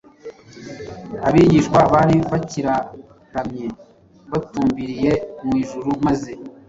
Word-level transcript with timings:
Abigishwa 1.27 1.79
bari 1.93 2.17
bakiraramye 2.31 3.65
batumbiriye 4.31 5.11
mu 5.45 5.53
ijuru 5.61 5.89
maze 6.05 6.31